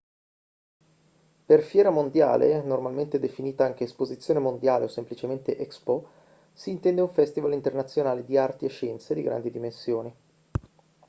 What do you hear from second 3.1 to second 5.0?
definita anche esposizione mondiale o